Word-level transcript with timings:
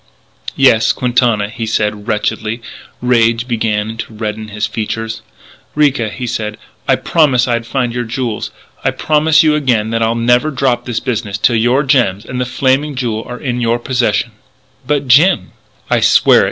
"Yes; 0.55 0.93
Quintana," 0.93 1.47
he 1.47 1.67
said 1.67 2.07
wretchedly. 2.07 2.59
Rage 3.03 3.47
began 3.47 3.97
to 3.97 4.15
redden 4.15 4.47
his 4.47 4.65
features. 4.65 5.21
"Ricca," 5.75 6.09
he 6.09 6.25
said, 6.25 6.57
"I 6.87 6.95
promised 6.95 7.47
I'd 7.47 7.67
find 7.67 7.93
your 7.93 8.03
jewels.... 8.05 8.49
I 8.83 8.89
promise 8.89 9.43
you 9.43 9.53
again 9.53 9.91
that 9.91 10.01
I'll 10.01 10.15
never 10.15 10.49
drop 10.49 10.85
this 10.87 10.99
business 10.99 11.37
until 11.37 11.55
your 11.57 11.83
gems 11.83 12.25
and 12.25 12.41
the 12.41 12.47
Flaming 12.47 12.95
Jewel 12.95 13.23
are 13.27 13.39
in 13.39 13.61
your 13.61 13.77
possession" 13.77 14.31
"But, 14.87 15.07
Jim" 15.07 15.51
"I 15.91 15.99
swear 15.99 16.39
it!" 16.39 16.39